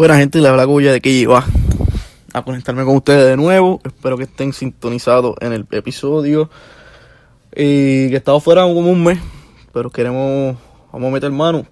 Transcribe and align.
Buena 0.00 0.16
gente, 0.16 0.40
le 0.40 0.48
habla 0.48 0.64
Goya 0.64 0.92
de 0.92 1.02
que 1.02 1.10
iba 1.10 1.44
a 2.32 2.42
conectarme 2.42 2.86
con 2.86 2.96
ustedes 2.96 3.26
de 3.26 3.36
nuevo. 3.36 3.82
Espero 3.84 4.16
que 4.16 4.22
estén 4.22 4.54
sintonizados 4.54 5.36
en 5.42 5.52
el 5.52 5.66
episodio. 5.72 6.48
Y 7.52 8.08
que 8.08 8.14
he 8.14 8.16
estado 8.16 8.40
fuera 8.40 8.62
como 8.62 8.90
un 8.90 9.04
mes, 9.04 9.18
pero 9.74 9.90
queremos, 9.90 10.56
vamos 10.90 11.08
a 11.08 11.12
meter 11.12 11.30
mano. 11.30 11.66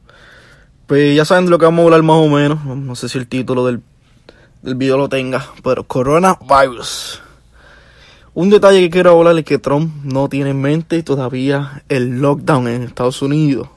Pues 0.86 1.16
ya 1.16 1.24
saben 1.24 1.46
de 1.46 1.50
lo 1.50 1.58
que 1.58 1.64
vamos 1.64 1.80
a 1.80 1.84
hablar 1.84 2.02
más 2.02 2.16
o 2.18 2.28
menos. 2.28 2.62
No 2.66 2.94
sé 2.96 3.08
si 3.08 3.16
el 3.16 3.26
título 3.28 3.64
del, 3.64 3.80
del 4.60 4.74
video 4.74 4.98
lo 4.98 5.08
tenga, 5.08 5.46
pero 5.64 5.84
coronavirus. 5.84 7.22
Un 8.34 8.50
detalle 8.50 8.80
que 8.80 8.90
quiero 8.90 9.12
hablar 9.12 9.38
es 9.38 9.46
que 9.46 9.56
Trump 9.56 10.04
no 10.04 10.28
tiene 10.28 10.50
en 10.50 10.60
mente 10.60 11.02
todavía 11.02 11.82
el 11.88 12.20
lockdown 12.20 12.68
en 12.68 12.82
Estados 12.82 13.22
Unidos. 13.22 13.68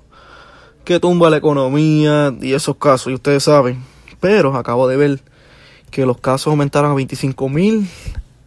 Que 0.84 0.99
tumba 0.99 1.30
la 1.30 1.38
economía 1.38 2.36
y 2.41 2.52
esos 2.52 2.76
casos, 2.76 3.13
y 3.13 3.16
ustedes 3.16 3.44
saben 3.44 3.91
pero 4.21 4.55
acabo 4.55 4.88
de 4.88 4.95
ver 4.95 5.20
que 5.89 6.05
los 6.05 6.17
casos 6.20 6.48
aumentaron 6.48 6.91
a 6.91 6.93
25 6.93 7.49
mil 7.49 7.89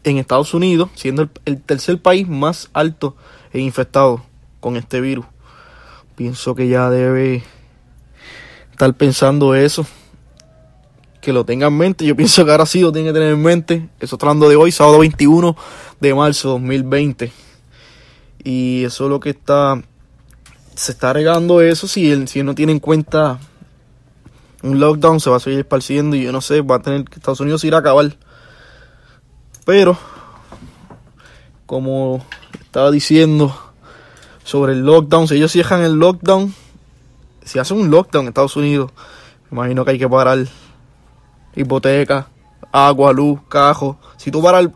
en 0.04 0.16
Estados 0.18 0.54
Unidos, 0.54 0.88
siendo 0.94 1.28
el, 1.44 1.60
tercer 1.60 2.00
país 2.00 2.26
más 2.26 2.70
alto 2.72 3.16
e 3.52 3.60
infectado 3.60 4.22
con 4.60 4.76
este 4.76 5.02
virus. 5.02 5.26
Pienso 6.14 6.54
que 6.54 6.68
ya 6.68 6.88
debe 6.88 7.42
estar 8.70 8.94
pensando 8.94 9.54
eso. 9.54 9.86
Que 11.20 11.32
lo 11.32 11.44
tenga 11.44 11.66
en 11.66 11.76
mente. 11.76 12.04
Yo 12.04 12.14
pienso 12.14 12.44
que 12.44 12.50
ahora 12.50 12.66
sí 12.66 12.80
lo 12.80 12.92
tiene 12.92 13.08
que 13.08 13.14
tener 13.14 13.32
en 13.32 13.42
mente. 13.42 13.88
Eso 13.98 14.16
está 14.16 14.26
hablando 14.26 14.48
de 14.48 14.56
hoy, 14.56 14.70
sábado 14.70 14.98
21 15.00 15.56
de 16.00 16.14
marzo 16.14 16.50
2020. 16.50 17.32
Y 18.44 18.84
eso 18.84 19.04
es 19.04 19.10
lo 19.10 19.20
que 19.20 19.30
está. 19.30 19.82
Se 20.76 20.92
está 20.92 21.12
regando 21.12 21.62
eso 21.62 21.88
si 21.88 22.26
si 22.26 22.42
no 22.42 22.54
tiene 22.54 22.72
en 22.72 22.80
cuenta 22.80 23.40
un 24.64 24.80
lockdown 24.80 25.20
se 25.20 25.28
va 25.28 25.36
a 25.36 25.40
seguir 25.40 25.60
esparciendo 25.60 26.16
y 26.16 26.22
yo 26.22 26.32
no 26.32 26.40
sé, 26.40 26.62
va 26.62 26.76
a 26.76 26.82
tener 26.82 27.04
que 27.04 27.16
Estados 27.16 27.40
Unidos 27.40 27.62
ir 27.64 27.74
a 27.74 27.78
acabar. 27.78 28.16
Pero, 29.66 29.96
como 31.66 32.24
estaba 32.62 32.90
diciendo 32.90 33.54
sobre 34.42 34.72
el 34.72 34.80
lockdown, 34.80 35.28
si 35.28 35.36
ellos 35.36 35.52
cierran 35.52 35.82
el 35.82 35.92
lockdown, 35.92 36.54
si 37.44 37.58
hacen 37.58 37.78
un 37.78 37.90
lockdown 37.90 38.24
en 38.24 38.28
Estados 38.28 38.56
Unidos, 38.56 38.90
me 39.50 39.58
imagino 39.58 39.84
que 39.84 39.90
hay 39.92 39.98
que 39.98 40.08
parar 40.08 40.38
hipoteca, 41.54 42.28
agua, 42.72 43.12
luz, 43.12 43.40
cajo. 43.50 43.98
Si 44.16 44.30
tú 44.30 44.42
paras 44.42 44.68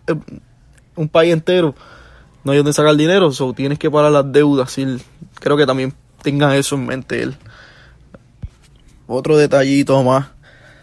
un 0.96 1.08
país 1.08 1.32
entero, 1.32 1.74
no 2.44 2.52
hay 2.52 2.58
donde 2.58 2.74
sacar 2.74 2.94
dinero, 2.94 3.30
o 3.40 3.52
tienes 3.54 3.78
que 3.78 3.90
parar 3.90 4.12
las 4.12 4.30
deudas. 4.30 4.76
Y 4.76 4.98
creo 5.40 5.56
que 5.56 5.64
también 5.64 5.94
tengan 6.22 6.52
eso 6.52 6.74
en 6.74 6.86
mente 6.86 7.22
él 7.22 7.38
otro 9.08 9.38
detallito 9.38 10.04
más 10.04 10.26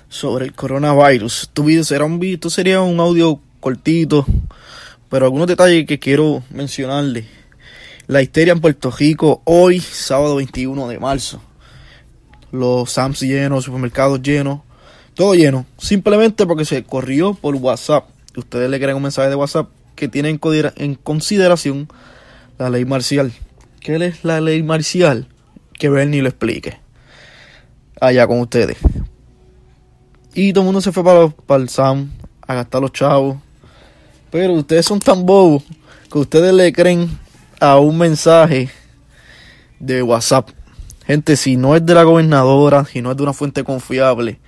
sobre 0.09 0.45
el 0.45 0.53
coronavirus. 0.53 1.51
Tu 1.53 1.63
video 1.63 1.83
será 1.83 2.05
un 2.05 2.19
sería 2.49 2.81
un 2.81 2.99
audio 2.99 3.39
cortito, 3.59 4.25
pero 5.09 5.25
algunos 5.25 5.47
detalles 5.47 5.85
que 5.85 5.99
quiero 5.99 6.43
mencionarle. 6.49 7.25
La 8.07 8.21
histeria 8.21 8.53
en 8.53 8.61
Puerto 8.61 8.91
Rico 8.91 9.41
hoy, 9.45 9.79
sábado 9.79 10.35
21 10.35 10.87
de 10.87 10.99
marzo. 10.99 11.41
Los 12.51 12.91
Sams 12.91 13.21
llenos, 13.21 13.65
supermercados 13.65 14.21
llenos, 14.21 14.61
todo 15.13 15.35
lleno. 15.35 15.65
Simplemente 15.77 16.45
porque 16.45 16.65
se 16.65 16.83
corrió 16.83 17.35
por 17.35 17.55
WhatsApp. 17.55 18.09
Ustedes 18.35 18.69
le 18.69 18.79
creen 18.79 18.97
un 18.97 19.03
mensaje 19.03 19.29
de 19.29 19.35
WhatsApp 19.35 19.69
que 19.95 20.07
tiene 20.07 20.29
en 20.29 20.95
consideración 20.95 21.87
la 22.57 22.69
ley 22.69 22.85
marcial. 22.85 23.31
¿Qué 23.79 23.95
es 24.03 24.23
la 24.23 24.41
ley 24.41 24.63
marcial? 24.63 25.27
Que 25.73 25.89
Bernie 25.89 26.21
lo 26.21 26.29
explique 26.29 26.84
allá 27.99 28.27
con 28.27 28.39
ustedes. 28.39 28.77
Y 30.33 30.51
todo 30.51 30.63
el 30.63 30.65
mundo 30.65 30.81
se 30.81 30.91
fue 30.91 31.03
para, 31.03 31.29
para 31.29 31.63
el 31.63 31.69
SAM 31.69 32.11
a 32.45 32.55
gastar 32.55 32.81
los 32.81 32.91
chavos. 32.91 33.37
Pero 34.31 34.53
ustedes 34.53 34.85
son 34.85 34.99
tan 34.99 35.25
bobos 35.25 35.63
que 36.11 36.19
ustedes 36.19 36.53
le 36.53 36.73
creen 36.73 37.09
a 37.59 37.77
un 37.77 37.97
mensaje 37.97 38.69
de 39.79 40.03
WhatsApp. 40.03 40.49
Gente, 41.05 41.37
si 41.37 41.55
no 41.55 41.75
es 41.75 41.85
de 41.85 41.93
la 41.93 42.03
gobernadora, 42.03 42.85
si 42.85 43.01
no 43.01 43.11
es 43.11 43.17
de 43.17 43.23
una 43.23 43.33
fuente 43.33 43.63
confiable, 43.63 44.39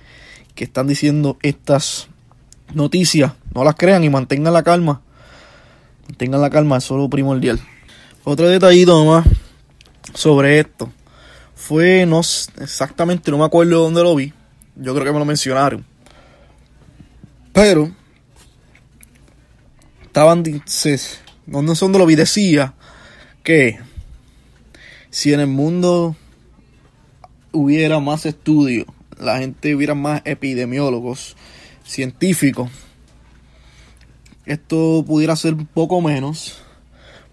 que 0.56 0.64
están 0.64 0.88
diciendo 0.88 1.38
estas 1.42 2.08
noticias, 2.74 3.34
no 3.54 3.64
las 3.64 3.76
crean 3.76 4.04
y 4.04 4.10
mantengan 4.10 4.54
la 4.54 4.64
calma. 4.64 5.02
Mantengan 6.08 6.42
la 6.42 6.50
calma, 6.50 6.78
es 6.78 6.90
lo 6.90 7.10
primordial. 7.10 7.60
Otro 8.24 8.48
detallito 8.50 9.06
más 9.06 9.26
sobre 10.14 10.60
esto 10.60 10.92
fue, 11.58 12.06
no 12.06 12.20
exactamente, 12.20 13.32
no 13.32 13.40
me 13.40 13.46
acuerdo 13.46 13.82
dónde 13.82 14.04
lo 14.04 14.16
vi. 14.16 14.32
Yo 14.76 14.94
creo 14.94 15.06
que 15.06 15.12
me 15.12 15.20
lo 15.20 15.26
mencionaron. 15.26 15.84
Pero, 17.52 17.92
estaban, 20.04 20.44
no 20.44 20.62
sé 20.68 21.20
dónde 21.48 22.00
lo 22.00 22.06
vi, 22.06 22.16
decía 22.16 22.76
que 23.44 23.80
si 25.10 25.34
en 25.34 25.40
el 25.40 25.48
mundo 25.48 26.16
hubiera 27.52 28.00
más 28.00 28.28
estudios, 28.28 28.86
la 29.20 29.40
gente 29.40 29.74
hubiera 29.74 29.96
más 29.96 30.22
epidemiólogos, 30.26 31.36
científicos, 31.84 32.70
esto 34.46 35.04
pudiera 35.08 35.36
ser 35.36 35.56
un 35.56 35.66
poco 35.66 36.02
menos, 36.02 36.60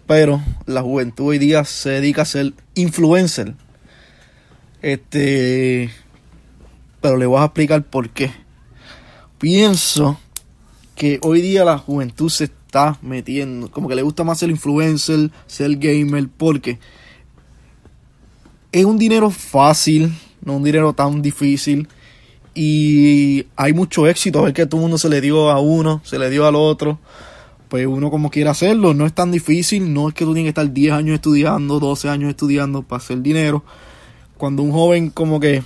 pero 0.07 0.41
la 0.65 0.81
juventud 0.81 1.27
hoy 1.27 1.37
día 1.37 1.63
se 1.63 1.91
dedica 1.91 2.23
a 2.23 2.25
ser 2.25 2.53
influencer 2.73 3.53
este, 4.85 5.89
pero 7.01 7.17
le 7.17 7.25
voy 7.25 7.41
a 7.41 7.45
explicar 7.45 7.83
por 7.83 8.11
qué. 8.11 8.31
Pienso 9.39 10.19
que 10.93 11.17
hoy 11.23 11.41
día 11.41 11.65
la 11.65 11.79
juventud 11.79 12.29
se 12.29 12.43
está 12.43 12.99
metiendo, 13.01 13.71
como 13.71 13.87
que 13.87 13.95
le 13.95 14.03
gusta 14.03 14.23
más 14.23 14.37
ser 14.37 14.51
influencer, 14.51 15.31
ser 15.47 15.77
gamer, 15.77 16.29
porque 16.37 16.77
es 18.71 18.85
un 18.85 18.99
dinero 18.99 19.31
fácil, 19.31 20.13
no 20.43 20.57
un 20.57 20.63
dinero 20.63 20.93
tan 20.93 21.23
difícil. 21.23 21.87
Y 22.53 23.47
hay 23.55 23.73
mucho 23.73 24.05
éxito, 24.05 24.45
a 24.45 24.53
que 24.53 24.67
todo 24.67 24.81
el 24.81 24.83
mundo 24.83 24.99
se 24.99 25.09
le 25.09 25.19
dio 25.19 25.49
a 25.49 25.59
uno, 25.59 25.99
se 26.03 26.19
le 26.19 26.29
dio 26.29 26.45
al 26.45 26.53
otro. 26.53 26.99
Pues 27.69 27.87
uno 27.87 28.11
como 28.11 28.29
quiere 28.29 28.51
hacerlo, 28.51 28.93
no 28.93 29.07
es 29.07 29.13
tan 29.13 29.31
difícil, 29.31 29.91
no 29.91 30.09
es 30.09 30.13
que 30.13 30.25
tú 30.25 30.35
tienes 30.35 30.53
que 30.53 30.61
estar 30.61 30.71
10 30.71 30.93
años 30.93 31.15
estudiando, 31.15 31.79
12 31.79 32.07
años 32.07 32.29
estudiando 32.29 32.83
para 32.83 33.01
hacer 33.01 33.23
dinero 33.23 33.63
cuando 34.37 34.63
un 34.63 34.71
joven 34.71 35.09
como 35.09 35.39
que 35.39 35.63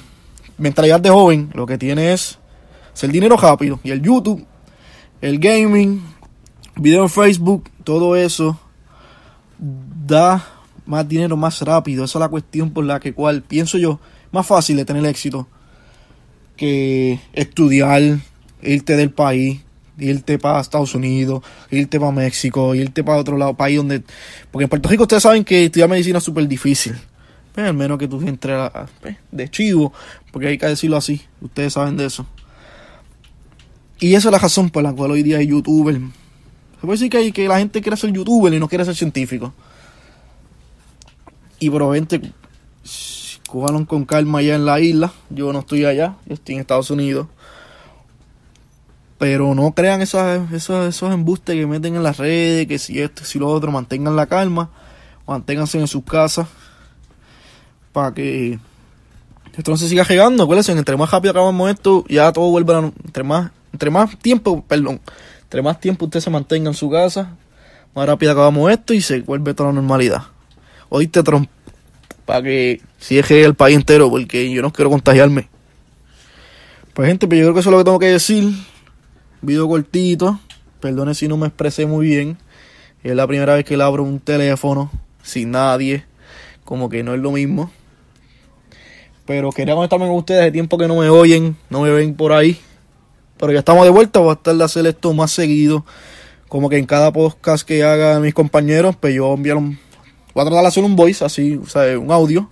mentalidad 0.58 1.00
de 1.00 1.10
joven 1.10 1.50
lo 1.54 1.66
que 1.66 1.78
tiene 1.78 2.14
es 2.14 2.38
hacer 2.94 3.12
dinero 3.12 3.38
rápido 3.38 3.80
y 3.84 3.92
el 3.92 4.02
YouTube, 4.02 4.46
el 5.22 5.40
gaming, 5.40 6.02
video 6.76 7.04
en 7.04 7.10
Facebook, 7.10 7.70
todo 7.84 8.16
eso 8.16 8.60
da 9.58 10.46
más 10.86 11.08
dinero 11.08 11.38
más 11.38 11.62
rápido. 11.62 12.04
Esa 12.04 12.18
es 12.18 12.22
la 12.22 12.30
cuestión 12.30 12.72
por 12.72 12.86
la 12.86 13.00
que 13.00 13.14
cual 13.14 13.44
pienso 13.44 13.78
yo 13.78 14.00
más 14.32 14.46
fácil 14.46 14.78
de 14.78 14.86
tener 14.86 15.06
éxito 15.06 15.48
que 16.56 17.20
estudiar, 17.34 18.02
irte 18.62 18.98
del 18.98 19.12
país, 19.12 19.62
irte 19.98 20.38
para 20.38 20.60
Estados 20.60 20.96
Unidos, 20.96 21.44
irte 21.72 22.00
para 22.00 22.12
México, 22.12 22.76
irte 22.76 23.04
para 23.04 23.20
otro 23.20 23.38
lado, 23.38 23.54
país 23.54 23.78
donde... 23.78 24.04
Porque 24.52 24.64
en 24.64 24.70
Puerto 24.70 24.90
Rico 24.90 25.04
ustedes 25.04 25.24
saben 25.24 25.44
que 25.44 25.66
estudiar 25.66 25.90
medicina 25.90 26.18
es 26.18 26.24
súper 26.24 26.48
difícil. 26.48 26.96
Pues, 27.54 27.68
al 27.68 27.74
menos 27.74 27.98
que 27.98 28.08
tú 28.08 28.22
entres 28.22 28.72
pues, 29.02 29.18
de 29.32 29.50
chivo, 29.50 29.92
porque 30.32 30.48
hay 30.48 30.58
que 30.58 30.68
decirlo 30.68 30.98
así, 30.98 31.22
ustedes 31.42 31.74
saben 31.74 31.98
de 31.98 32.06
eso. 32.06 32.26
Y 34.00 34.14
esa 34.14 34.30
es 34.30 34.32
la 34.32 34.40
razón 34.40 34.70
por 34.70 34.84
la 34.84 34.94
cual 34.94 35.12
hoy 35.12 35.24
día 35.24 35.40
hay 35.40 35.48
youtuber. 35.48 35.96
Se 35.96 36.82
puede 36.82 36.94
decir 36.94 37.10
que, 37.10 37.32
que 37.34 37.48
la 37.48 37.60
gente 37.60 37.82
quiere 37.82 37.98
ser 37.98 38.14
youtuber 38.14 38.54
y 38.54 38.60
no 38.60 38.70
quiere 38.70 38.86
ser 38.86 38.96
científico. 38.96 39.54
Y 41.60 41.70
probablemente 41.70 42.32
cójanlo 43.50 43.86
con 43.86 44.06
calma 44.06 44.40
allá 44.40 44.56
en 44.56 44.66
la 44.66 44.80
isla. 44.80 45.12
Yo 45.30 45.52
no 45.52 45.60
estoy 45.60 45.84
allá, 45.84 46.16
yo 46.28 46.36
estoy 46.36 46.56
en 46.56 46.62
Estados 46.62 46.90
Unidos. 46.92 47.28
Pero 49.18 49.54
no 49.54 49.74
crean 49.74 50.02
esos, 50.02 50.50
esos, 50.54 50.88
esos 50.88 51.14
embustes 51.14 51.54
que 51.54 51.68
meten 51.68 51.98
en 51.98 52.04
las 52.04 52.16
redes, 52.18 52.68
que 52.68 52.80
si 52.80 53.02
esto, 53.02 53.26
si 53.26 53.38
lo 53.38 53.50
otro, 53.50 53.70
mantengan 53.70 54.16
la 54.16 54.28
calma, 54.28 54.70
manténganse 55.28 55.78
en 55.78 55.88
sus 55.88 56.06
casas 56.06 56.48
para 57.92 58.14
que 58.14 58.60
esto 59.58 59.72
no 59.72 59.78
se 59.78 59.90
siga 59.90 60.04
llegando. 60.04 60.44
Acuérdense, 60.44 60.72
entre 60.72 60.98
más 60.98 61.12
rápido 61.12 61.32
acabamos 61.32 61.70
esto, 61.70 62.06
ya 62.08 62.32
todo 62.32 62.50
vuelve 62.50 62.74
a 62.74 62.92
entre 63.06 63.24
más, 63.24 63.52
entre 63.74 63.90
más 63.90 64.18
tiempo, 64.20 64.64
perdón, 64.68 65.00
entre 65.44 65.62
más 65.62 65.80
tiempo 65.80 66.06
usted 66.06 66.20
se 66.20 66.30
mantenga 66.30 66.70
en 66.70 66.76
su 66.76 66.90
casa, 66.90 67.36
más 67.96 68.08
rápido 68.08 68.32
acabamos 68.32 68.72
esto 68.72 68.94
y 68.94 69.02
se 69.02 69.22
vuelve 69.22 69.54
toda 69.54 69.70
la 69.70 69.76
normalidad. 69.76 70.24
Oíste, 70.90 71.22
Trump, 71.24 71.50
para 72.26 72.44
que 72.44 72.82
cierre 73.00 73.44
el 73.44 73.56
país 73.56 73.76
entero, 73.76 74.10
porque 74.10 74.52
yo 74.52 74.62
no 74.62 74.72
quiero 74.72 74.90
contagiarme. 74.90 75.50
Pues 76.94 77.08
gente, 77.08 77.28
pues 77.28 77.40
yo 77.40 77.46
creo 77.46 77.54
que 77.54 77.60
eso 77.62 77.70
es 77.70 77.72
lo 77.72 77.78
que 77.78 77.84
tengo 77.86 78.00
que 78.00 78.08
decir. 78.08 78.54
Video 79.42 79.68
cortito. 79.68 80.40
Perdone 80.80 81.14
si 81.14 81.28
no 81.28 81.38
me 81.38 81.48
expresé 81.48 81.86
muy 81.86 82.08
bien. 82.08 82.38
Es 83.04 83.16
la 83.16 83.26
primera 83.26 83.54
vez 83.56 83.66
que 83.66 83.78
le 83.78 83.84
abro 83.84 84.04
un 84.04 84.20
teléfono 84.20 84.92
sin 85.24 85.52
nadie. 85.52 86.06
Como 86.66 86.90
que 86.90 87.04
no 87.04 87.14
es 87.14 87.20
lo 87.22 87.32
mismo. 87.32 87.72
Pero 89.30 89.52
quería 89.52 89.76
conectarme 89.76 90.08
con 90.08 90.16
ustedes 90.16 90.42
de 90.46 90.52
tiempo 90.52 90.76
que 90.76 90.88
no 90.88 90.96
me 90.96 91.08
oyen, 91.08 91.56
no 91.70 91.82
me 91.82 91.92
ven 91.92 92.16
por 92.16 92.32
ahí. 92.32 92.60
Pero 93.38 93.52
ya 93.52 93.60
estamos 93.60 93.84
de 93.84 93.92
vuelta, 93.92 94.20
voy 94.20 94.32
a 94.32 94.34
estar 94.34 94.56
de 94.56 94.64
hacer 94.64 94.88
esto 94.88 95.14
más 95.14 95.30
seguido. 95.30 95.86
Como 96.48 96.68
que 96.68 96.80
en 96.80 96.88
cada 96.88 97.14
podcast 97.14 97.64
que 97.64 97.84
hagan 97.84 98.24
mis 98.24 98.34
compañeros, 98.34 98.96
pues 99.00 99.14
yo 99.14 99.32
enviar 99.32 99.58
un, 99.58 99.78
voy 100.34 100.42
a 100.42 100.46
tratar 100.46 100.64
de 100.64 100.68
hacer 100.68 100.84
un 100.84 100.96
voice 100.96 101.24
así, 101.24 101.58
o 101.58 101.68
sea, 101.68 102.00
un 102.00 102.12
audio, 102.12 102.50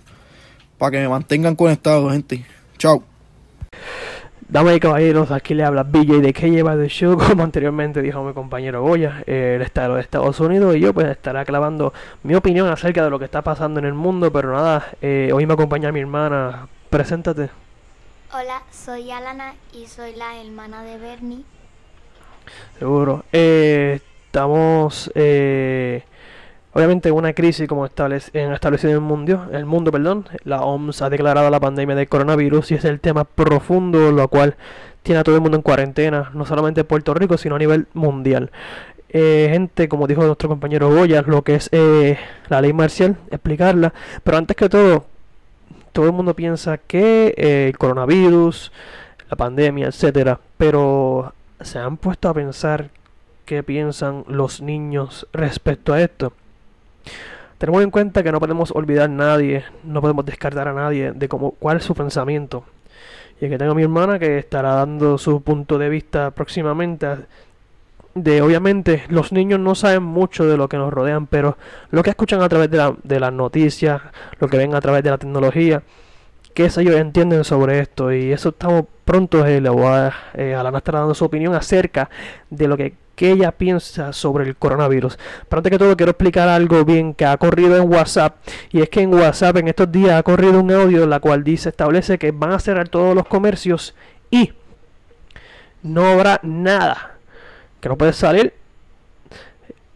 para 0.78 0.92
que 0.92 0.98
me 0.98 1.08
mantengan 1.08 1.56
conectados, 1.56 2.12
gente. 2.12 2.46
Chao. 2.78 3.02
Damas 4.50 4.76
y 4.76 4.80
caballeros, 4.80 5.30
aquí 5.30 5.52
le 5.52 5.62
habla 5.62 5.82
BJ 5.82 6.22
de 6.22 6.32
que 6.32 6.50
lleva 6.50 6.74
de 6.74 6.88
show, 6.88 7.18
como 7.28 7.42
anteriormente 7.42 8.00
dijo 8.00 8.24
mi 8.24 8.32
compañero 8.32 8.82
Goya, 8.82 9.22
el 9.26 9.60
estado 9.60 9.96
de 9.96 10.00
Estados 10.00 10.40
Unidos, 10.40 10.74
y 10.74 10.80
yo 10.80 10.94
pues 10.94 11.06
estaré 11.06 11.40
aclavando 11.40 11.92
mi 12.22 12.34
opinión 12.34 12.66
acerca 12.66 13.04
de 13.04 13.10
lo 13.10 13.18
que 13.18 13.26
está 13.26 13.42
pasando 13.42 13.78
en 13.78 13.84
el 13.84 13.92
mundo, 13.92 14.32
pero 14.32 14.54
nada, 14.54 14.86
eh, 15.02 15.30
hoy 15.34 15.44
me 15.44 15.52
acompaña 15.52 15.92
mi 15.92 16.00
hermana, 16.00 16.66
preséntate. 16.88 17.50
Hola, 18.32 18.62
soy 18.70 19.10
Alana 19.10 19.54
y 19.74 19.86
soy 19.86 20.14
la 20.14 20.40
hermana 20.40 20.82
de 20.82 20.96
Bernie. 20.96 21.44
Seguro. 22.78 23.24
Eh, 23.32 24.00
estamos 24.24 25.10
eh, 25.14 26.04
obviamente 26.78 27.08
en 27.08 27.16
una 27.16 27.32
crisis 27.32 27.66
como 27.66 27.84
establece, 27.84 28.30
en 28.40 28.52
establecido 28.52 28.90
en 28.90 28.96
el 28.96 29.02
mundo, 29.02 29.48
el 29.52 29.66
mundo, 29.66 29.90
perdón. 29.90 30.26
La 30.44 30.62
OMS 30.62 31.02
ha 31.02 31.10
declarado 31.10 31.50
la 31.50 31.58
pandemia 31.58 31.96
del 31.96 32.08
coronavirus 32.08 32.70
y 32.70 32.74
es 32.76 32.84
el 32.84 33.00
tema 33.00 33.24
profundo, 33.24 34.12
lo 34.12 34.28
cual 34.28 34.56
tiene 35.02 35.20
a 35.20 35.24
todo 35.24 35.34
el 35.34 35.40
mundo 35.40 35.56
en 35.56 35.62
cuarentena, 35.62 36.30
no 36.34 36.46
solamente 36.46 36.82
en 36.82 36.86
Puerto 36.86 37.14
Rico, 37.14 37.36
sino 37.36 37.56
a 37.56 37.58
nivel 37.58 37.88
mundial. 37.94 38.50
Eh, 39.10 39.48
gente, 39.50 39.88
como 39.88 40.06
dijo 40.06 40.24
nuestro 40.24 40.48
compañero 40.48 40.90
Goya, 40.90 41.22
lo 41.22 41.42
que 41.42 41.56
es 41.56 41.68
eh, 41.72 42.16
la 42.48 42.60
ley 42.60 42.72
marcial, 42.72 43.16
explicarla. 43.30 43.92
Pero 44.22 44.36
antes 44.36 44.56
que 44.56 44.68
todo, 44.68 45.04
todo 45.92 46.06
el 46.06 46.12
mundo 46.12 46.34
piensa 46.34 46.78
que 46.78 47.34
eh, 47.36 47.68
el 47.68 47.78
coronavirus, 47.78 48.70
la 49.28 49.36
pandemia, 49.36 49.88
etcétera, 49.88 50.38
pero 50.56 51.34
se 51.60 51.80
han 51.80 51.96
puesto 51.96 52.28
a 52.28 52.34
pensar 52.34 52.90
qué 53.46 53.64
piensan 53.64 54.24
los 54.28 54.60
niños 54.60 55.26
respecto 55.32 55.92
a 55.92 56.02
esto. 56.02 56.32
Tenemos 57.58 57.82
en 57.82 57.90
cuenta 57.90 58.22
que 58.22 58.30
no 58.30 58.38
podemos 58.38 58.70
olvidar 58.70 59.06
a 59.06 59.08
nadie, 59.08 59.64
no 59.82 60.00
podemos 60.00 60.24
descartar 60.24 60.68
a 60.68 60.72
nadie 60.72 61.12
de 61.12 61.28
cómo, 61.28 61.52
cuál 61.52 61.78
es 61.78 61.84
su 61.84 61.94
pensamiento. 61.94 62.64
Y 63.40 63.46
aquí 63.46 63.56
tengo 63.56 63.72
a 63.72 63.74
mi 63.74 63.82
hermana 63.82 64.18
que 64.18 64.38
estará 64.38 64.74
dando 64.74 65.18
su 65.18 65.42
punto 65.42 65.78
de 65.78 65.88
vista 65.88 66.30
próximamente. 66.30 67.06
De 68.14 68.42
obviamente 68.42 69.04
los 69.08 69.32
niños 69.32 69.60
no 69.60 69.74
saben 69.74 70.02
mucho 70.02 70.44
de 70.46 70.56
lo 70.56 70.68
que 70.68 70.76
nos 70.76 70.92
rodean, 70.92 71.26
pero 71.26 71.56
lo 71.90 72.02
que 72.02 72.10
escuchan 72.10 72.42
a 72.42 72.48
través 72.48 72.70
de, 72.70 72.78
la, 72.78 72.94
de 73.02 73.20
las 73.20 73.32
noticias, 73.32 74.02
lo 74.38 74.48
que 74.48 74.56
ven 74.56 74.74
a 74.74 74.80
través 74.80 75.02
de 75.04 75.10
la 75.10 75.18
tecnología, 75.18 75.82
que 76.54 76.64
ellos 76.64 76.96
entienden 76.96 77.44
sobre 77.44 77.78
esto. 77.78 78.12
Y 78.12 78.32
eso 78.32 78.48
estamos 78.50 78.84
pronto, 79.04 79.46
eh, 79.46 79.60
le 79.60 79.68
a, 79.68 80.12
eh, 80.34 80.54
Alana 80.54 80.78
estará 80.78 81.00
dando 81.00 81.14
su 81.14 81.24
opinión 81.24 81.54
acerca 81.54 82.10
de 82.50 82.66
lo 82.68 82.76
que 82.76 82.94
qué 83.18 83.32
ella 83.32 83.50
piensa 83.50 84.12
sobre 84.12 84.44
el 84.44 84.56
coronavirus. 84.56 85.18
Pero 85.48 85.58
antes 85.58 85.72
que 85.72 85.78
todo 85.78 85.96
quiero 85.96 86.12
explicar 86.12 86.48
algo 86.48 86.84
bien 86.84 87.14
que 87.14 87.26
ha 87.26 87.36
corrido 87.36 87.76
en 87.76 87.92
WhatsApp 87.92 88.36
y 88.70 88.80
es 88.80 88.88
que 88.88 89.00
en 89.00 89.12
WhatsApp 89.12 89.56
en 89.56 89.66
estos 89.66 89.90
días 89.90 90.12
ha 90.12 90.22
corrido 90.22 90.60
un 90.60 90.70
audio 90.70 91.02
en 91.02 91.10
la 91.10 91.18
cual 91.18 91.42
dice 91.42 91.70
establece 91.70 92.16
que 92.16 92.30
van 92.30 92.52
a 92.52 92.60
cerrar 92.60 92.88
todos 92.88 93.16
los 93.16 93.26
comercios 93.26 93.96
y 94.30 94.52
no 95.82 96.06
habrá 96.06 96.38
nada 96.44 97.16
que 97.80 97.88
no 97.88 97.98
puede 97.98 98.12
salir 98.12 98.54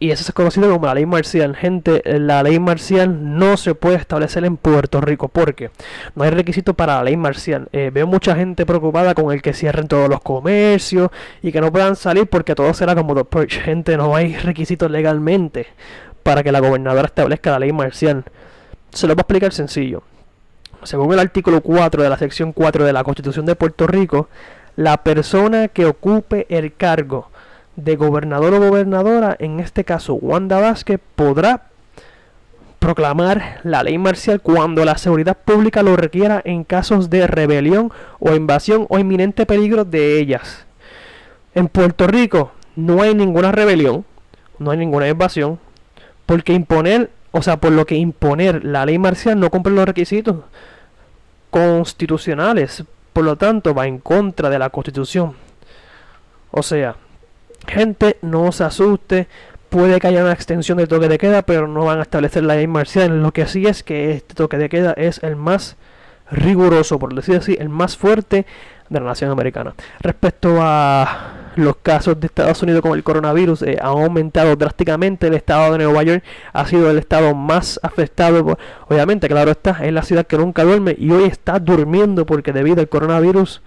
y 0.03 0.11
eso 0.11 0.21
es 0.27 0.33
conocido 0.33 0.69
como 0.69 0.85
la 0.85 0.95
ley 0.95 1.05
marcial. 1.05 1.55
Gente, 1.55 2.01
la 2.19 2.43
ley 2.43 2.59
marcial 2.59 3.37
no 3.37 3.55
se 3.55 3.73
puede 3.73 3.95
establecer 3.95 4.43
en 4.43 4.57
Puerto 4.57 4.99
Rico 4.99 5.29
porque 5.29 5.71
no 6.13 6.25
hay 6.25 6.29
requisito 6.29 6.73
para 6.73 6.97
la 6.97 7.05
ley 7.05 7.15
marcial. 7.15 7.69
Eh, 7.71 7.89
veo 7.89 8.05
mucha 8.05 8.35
gente 8.35 8.65
preocupada 8.65 9.13
con 9.15 9.31
el 9.31 9.41
que 9.41 9.53
cierren 9.53 9.87
todos 9.87 10.09
los 10.09 10.19
comercios 10.19 11.09
y 11.41 11.53
que 11.53 11.61
no 11.61 11.71
puedan 11.71 11.95
salir 11.95 12.27
porque 12.27 12.53
todo 12.53 12.73
será 12.73 12.95
como 12.95 13.15
dos 13.15 13.27
Gente, 13.47 13.95
no 13.95 14.13
hay 14.13 14.35
requisitos 14.35 14.91
legalmente 14.91 15.67
para 16.21 16.43
que 16.43 16.51
la 16.51 16.59
gobernadora 16.59 17.05
establezca 17.05 17.51
la 17.51 17.59
ley 17.59 17.71
marcial. 17.71 18.25
Se 18.91 19.07
lo 19.07 19.15
voy 19.15 19.21
a 19.21 19.23
explicar 19.23 19.53
sencillo. 19.53 20.03
Según 20.83 21.13
el 21.13 21.19
artículo 21.19 21.61
4 21.61 22.03
de 22.03 22.09
la 22.09 22.17
sección 22.17 22.51
4 22.51 22.83
de 22.83 22.91
la 22.91 23.05
Constitución 23.05 23.45
de 23.45 23.55
Puerto 23.55 23.87
Rico, 23.87 24.27
la 24.75 24.97
persona 24.97 25.69
que 25.69 25.85
ocupe 25.85 26.45
el 26.49 26.73
cargo 26.73 27.29
de 27.75 27.95
gobernador 27.95 28.53
o 28.53 28.59
gobernadora, 28.59 29.35
en 29.39 29.59
este 29.59 29.83
caso 29.83 30.15
Wanda 30.15 30.59
Vázquez, 30.59 30.99
podrá 31.15 31.69
proclamar 32.79 33.61
la 33.63 33.81
ley 33.81 33.97
marcial 33.97 34.41
cuando 34.41 34.83
la 34.83 34.97
seguridad 34.97 35.37
pública 35.37 35.83
lo 35.83 35.95
requiera 35.95 36.41
en 36.43 36.65
casos 36.65 37.09
de 37.09 37.27
rebelión 37.27 37.91
o 38.19 38.35
invasión 38.35 38.87
o 38.89 38.99
inminente 38.99 39.45
peligro 39.45 39.85
de 39.85 40.19
ellas. 40.19 40.65
En 41.55 41.67
Puerto 41.67 42.07
Rico 42.07 42.51
no 42.75 43.01
hay 43.01 43.15
ninguna 43.15 43.51
rebelión, 43.51 44.03
no 44.59 44.71
hay 44.71 44.77
ninguna 44.77 45.07
invasión, 45.07 45.59
porque 46.25 46.53
imponer, 46.53 47.09
o 47.31 47.41
sea, 47.41 47.57
por 47.57 47.71
lo 47.71 47.85
que 47.85 47.95
imponer 47.95 48.65
la 48.65 48.85
ley 48.85 48.97
marcial 48.97 49.39
no 49.39 49.49
cumple 49.49 49.73
los 49.73 49.85
requisitos 49.85 50.37
constitucionales, 51.51 52.83
por 53.13 53.23
lo 53.23 53.37
tanto 53.37 53.73
va 53.73 53.87
en 53.87 53.99
contra 53.99 54.49
de 54.49 54.59
la 54.59 54.69
constitución. 54.71 55.35
O 56.51 56.63
sea, 56.63 56.97
Gente, 57.67 58.17
no 58.21 58.51
se 58.51 58.63
asuste. 58.63 59.27
Puede 59.69 59.99
que 59.99 60.07
haya 60.07 60.21
una 60.21 60.33
extensión 60.33 60.77
del 60.77 60.87
toque 60.87 61.07
de 61.07 61.17
queda, 61.17 61.41
pero 61.41 61.67
no 61.67 61.85
van 61.85 61.99
a 61.99 62.03
establecer 62.03 62.43
la 62.43 62.55
ley 62.55 62.67
marcial. 62.67 63.21
Lo 63.21 63.31
que 63.31 63.47
sí 63.47 63.65
es 63.65 63.83
que 63.83 64.11
este 64.11 64.35
toque 64.35 64.57
de 64.57 64.69
queda 64.69 64.93
es 64.93 65.23
el 65.23 65.35
más 65.35 65.77
riguroso, 66.29 66.99
por 66.99 67.13
decir 67.13 67.37
así, 67.37 67.55
el 67.59 67.69
más 67.69 67.97
fuerte 67.97 68.45
de 68.89 68.99
la 68.99 69.07
nación 69.07 69.31
americana. 69.31 69.73
Respecto 69.99 70.57
a 70.61 71.33
los 71.55 71.77
casos 71.77 72.19
de 72.19 72.27
Estados 72.27 72.61
Unidos 72.63 72.81
con 72.81 72.93
el 72.93 73.03
coronavirus, 73.03 73.63
eh, 73.63 73.77
han 73.81 73.89
aumentado 73.89 74.55
drásticamente. 74.55 75.27
El 75.27 75.33
estado 75.33 75.71
de 75.71 75.83
Nueva 75.83 76.03
York 76.03 76.23
ha 76.51 76.67
sido 76.67 76.89
el 76.89 76.97
estado 76.97 77.33
más 77.33 77.79
afectado. 77.83 78.57
Obviamente, 78.87 79.27
claro 79.27 79.51
está, 79.51 79.83
es 79.83 79.93
la 79.93 80.03
ciudad 80.03 80.27
que 80.27 80.37
nunca 80.37 80.63
duerme 80.63 80.95
y 80.97 81.11
hoy 81.11 81.25
está 81.25 81.59
durmiendo 81.59 82.25
porque 82.25 82.53
debido 82.53 82.81
al 82.81 82.89
coronavirus 82.89 83.61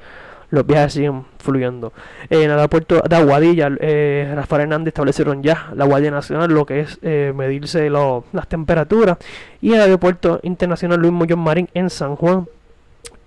los 0.50 0.66
viajes 0.66 0.94
siguen 0.94 1.24
fluyendo. 1.38 1.92
En 2.30 2.42
el 2.42 2.50
aeropuerto 2.52 3.02
de 3.08 3.16
Aguadilla, 3.16 3.70
eh, 3.80 4.32
Rafael 4.34 4.62
Hernández 4.62 4.88
establecieron 4.88 5.42
ya 5.42 5.70
la 5.74 5.84
Guardia 5.84 6.10
Nacional, 6.10 6.52
lo 6.52 6.66
que 6.66 6.80
es 6.80 6.98
eh, 7.02 7.32
medirse 7.34 7.90
las 7.90 8.48
temperaturas. 8.48 9.18
Y 9.60 9.70
en 9.70 9.74
el 9.76 9.80
aeropuerto 9.82 10.40
internacional 10.42 11.00
Luis 11.00 11.12
Muñoz 11.12 11.38
Marín 11.38 11.68
en 11.74 11.90
San 11.90 12.16
Juan, 12.16 12.46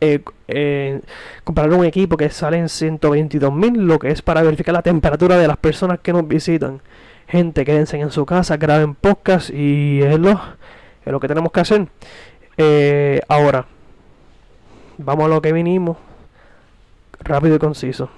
eh, 0.01 0.23
eh, 0.47 1.01
compraron 1.43 1.79
un 1.79 1.85
equipo 1.85 2.15
que 2.15 2.29
sale 2.29 2.57
en 2.57 2.69
122 2.69 3.53
mil, 3.53 3.73
lo 3.85 3.99
que 3.99 4.09
es 4.11 4.21
para 4.21 4.41
verificar 4.41 4.73
la 4.73 4.81
temperatura 4.81 5.37
de 5.37 5.47
las 5.47 5.57
personas 5.57 5.99
que 5.99 6.13
nos 6.13 6.27
visitan. 6.27 6.81
Gente, 7.27 7.65
quédense 7.65 7.99
en 7.99 8.09
su 8.11 8.25
casa, 8.25 8.57
graben 8.57 8.95
podcast 8.95 9.49
y 9.49 10.01
es 10.01 10.17
lo, 10.17 10.39
que 11.19 11.27
tenemos 11.27 11.51
que 11.51 11.59
hacer. 11.59 11.87
Eh, 12.57 13.21
ahora, 13.27 13.65
vamos 14.97 15.25
a 15.25 15.27
lo 15.29 15.41
que 15.41 15.53
vinimos 15.53 15.97
rápido 17.19 17.55
y 17.55 17.59
conciso. 17.59 18.09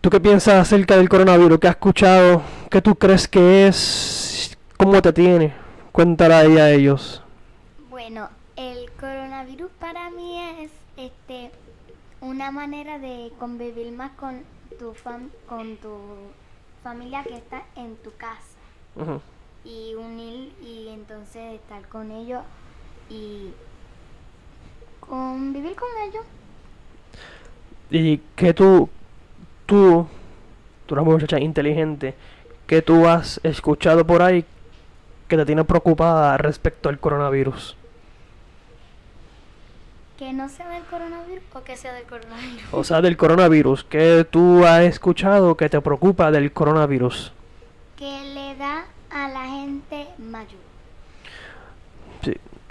¿Tú 0.00 0.10
qué 0.10 0.20
piensas 0.20 0.54
acerca 0.56 0.96
del 0.96 1.08
coronavirus? 1.08 1.58
¿Qué 1.58 1.68
has 1.68 1.76
escuchado? 1.76 2.42
¿Qué 2.70 2.82
tú 2.82 2.94
crees 2.94 3.26
que 3.26 3.66
es? 3.66 4.56
¿Cómo 4.76 5.00
te 5.00 5.12
tiene? 5.12 5.54
Cuéntale 5.92 6.34
ahí 6.34 6.58
a 6.58 6.70
ellos. 6.70 7.22
Bueno, 7.88 8.28
el 8.56 8.90
coronavirus 9.00 9.70
para 9.80 10.10
mí 10.10 10.40
es 10.60 10.70
este 10.96 11.50
una 12.20 12.50
manera 12.50 12.98
de 12.98 13.32
convivir 13.38 13.92
más 13.92 14.12
con 14.12 14.42
tu 14.78 14.92
fam 14.94 15.30
con 15.48 15.76
tu 15.76 15.96
familia 16.82 17.22
que 17.22 17.36
está 17.36 17.64
en 17.76 17.96
tu 17.96 18.14
casa 18.16 18.56
y 19.64 19.94
unir 19.94 20.52
y 20.62 20.88
entonces 20.88 21.54
estar 21.54 21.86
con 21.88 22.10
ellos 22.10 22.42
y 23.08 23.52
convivir 25.00 25.74
con 25.76 25.88
ellos 26.08 26.24
y 27.94 28.20
que 28.34 28.52
tú, 28.52 28.88
tú, 29.66 30.06
tú 30.86 30.94
eres 30.94 31.02
una 31.02 31.12
muchacha 31.12 31.38
inteligente, 31.38 32.14
que 32.66 32.82
tú 32.82 33.06
has 33.06 33.40
escuchado 33.44 34.04
por 34.04 34.20
ahí 34.20 34.44
que 35.28 35.36
te 35.36 35.46
tiene 35.46 35.64
preocupada 35.64 36.36
respecto 36.36 36.88
al 36.88 36.98
coronavirus. 36.98 37.76
Que 40.18 40.32
no 40.32 40.48
sea 40.48 40.68
del 40.68 40.82
coronavirus 40.84 41.44
o 41.54 41.62
que 41.62 41.76
sea 41.76 41.92
del 41.92 42.04
coronavirus. 42.04 42.62
O 42.72 42.84
sea, 42.84 43.00
del 43.00 43.16
coronavirus. 43.16 43.84
que 43.84 44.26
tú 44.28 44.64
has 44.64 44.82
escuchado 44.82 45.56
que 45.56 45.68
te 45.68 45.80
preocupa 45.80 46.30
del 46.30 46.52
coronavirus? 46.52 47.32
Que 47.96 48.24
le 48.34 48.56
da 48.56 48.86
a 49.10 49.28
la 49.28 49.46
gente 49.46 50.08
mayor. 50.18 50.60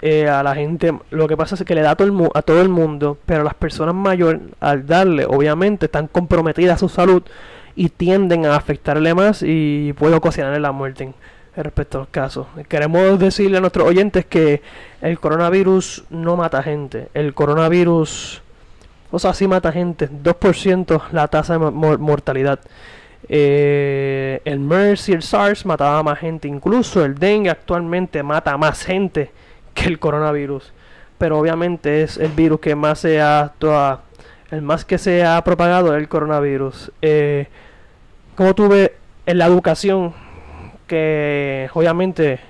Eh, 0.06 0.28
a 0.28 0.42
la 0.42 0.54
gente, 0.54 0.92
lo 1.10 1.26
que 1.26 1.34
pasa 1.34 1.54
es 1.54 1.62
que 1.64 1.74
le 1.74 1.80
da 1.80 1.92
a 1.92 1.96
todo, 1.96 2.08
el, 2.08 2.30
a 2.34 2.42
todo 2.42 2.60
el 2.60 2.68
mundo, 2.68 3.16
pero 3.24 3.42
las 3.42 3.54
personas 3.54 3.94
mayores, 3.94 4.42
al 4.60 4.86
darle, 4.86 5.24
obviamente, 5.24 5.86
están 5.86 6.08
comprometidas 6.08 6.74
a 6.76 6.78
su 6.78 6.90
salud 6.90 7.22
y 7.74 7.88
tienden 7.88 8.44
a 8.44 8.54
afectarle 8.54 9.14
más 9.14 9.42
y 9.42 9.94
puede 9.94 10.14
ocasionarle 10.14 10.60
la 10.60 10.72
muerte 10.72 11.14
respecto 11.56 12.00
al 12.00 12.10
caso. 12.10 12.48
Queremos 12.68 13.18
decirle 13.18 13.56
a 13.56 13.60
nuestros 13.62 13.88
oyentes 13.88 14.26
que 14.26 14.60
el 15.00 15.18
coronavirus 15.18 16.04
no 16.10 16.36
mata 16.36 16.62
gente. 16.62 17.08
El 17.14 17.32
coronavirus 17.32 18.42
O 19.10 19.18
sea, 19.18 19.32
sí 19.32 19.46
mata 19.48 19.72
gente. 19.72 20.10
2% 20.10 21.00
la 21.12 21.28
tasa 21.28 21.54
de 21.54 21.60
mo- 21.60 21.70
mor- 21.72 21.98
mortalidad. 21.98 22.58
Eh, 23.28 24.42
el 24.44 24.60
MERS 24.60 25.08
y 25.08 25.12
el 25.12 25.22
SARS 25.22 25.64
mataba 25.64 26.02
más 26.02 26.18
gente. 26.18 26.46
Incluso 26.46 27.02
el 27.04 27.14
dengue 27.14 27.48
actualmente 27.50 28.22
mata 28.22 28.56
más 28.58 28.84
gente 28.84 29.30
que 29.74 29.86
el 29.86 29.98
coronavirus. 29.98 30.72
Pero 31.18 31.38
obviamente 31.38 32.02
es 32.02 32.16
el 32.16 32.32
virus 32.32 32.60
que 32.60 32.74
más 32.74 32.98
se 33.00 33.20
ha, 33.20 33.52
toa- 33.58 34.00
el 34.50 34.62
más 34.62 34.84
que 34.84 34.98
se 34.98 35.24
ha 35.24 35.42
propagado 35.44 35.94
es 35.94 36.00
el 36.00 36.08
coronavirus. 36.08 36.92
Eh, 37.02 37.48
como 38.36 38.54
tuve 38.54 38.96
en 39.26 39.38
la 39.38 39.46
educación 39.46 40.12
que 40.86 41.70
obviamente 41.72 42.40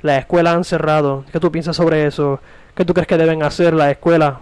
las 0.00 0.20
escuelas 0.20 0.54
han 0.56 0.64
cerrado. 0.64 1.24
¿Qué 1.32 1.38
tú 1.40 1.50
piensas 1.52 1.76
sobre 1.76 2.06
eso? 2.06 2.40
¿Qué 2.74 2.84
tú 2.84 2.94
crees 2.94 3.06
que 3.06 3.16
deben 3.18 3.42
hacer 3.42 3.74
las 3.74 3.90
escuelas? 3.90 4.34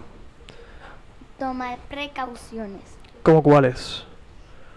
Tomar 1.37 1.77
precauciones, 1.89 2.81
¿Cómo 3.23 3.41
cuáles? 3.43 4.05